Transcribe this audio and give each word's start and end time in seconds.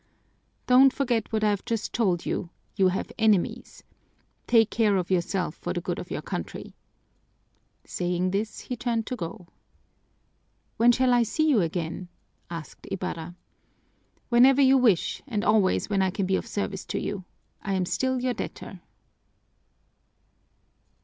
Don't 0.65 0.91
forget 0.91 1.31
what 1.31 1.43
I've 1.43 1.63
just 1.63 1.93
told 1.93 2.25
you 2.25 2.49
you 2.75 2.87
have 2.87 3.11
enemies. 3.19 3.83
Take 4.47 4.71
care 4.71 4.97
of 4.97 5.11
yourself 5.11 5.53
for 5.53 5.73
the 5.73 5.79
good 5.79 5.99
of 5.99 6.11
our 6.11 6.23
country." 6.23 6.73
Saying 7.85 8.31
this, 8.31 8.61
he 8.61 8.75
turned 8.75 9.05
to 9.05 9.15
go. 9.15 9.45
"When 10.77 10.91
shall 10.91 11.13
I 11.13 11.21
see 11.21 11.47
you 11.47 11.61
again?" 11.61 12.07
asked 12.49 12.87
Ibarra. 12.91 13.35
"Whenever 14.29 14.63
you 14.63 14.75
wish 14.79 15.21
and 15.27 15.43
always 15.43 15.87
when 15.87 16.01
I 16.01 16.09
can 16.09 16.25
be 16.25 16.35
of 16.35 16.47
service 16.47 16.83
to 16.85 16.99
you. 16.99 17.23
I 17.61 17.73
am 17.75 17.85
still 17.85 18.19
your 18.19 18.33
debtor." 18.33 18.81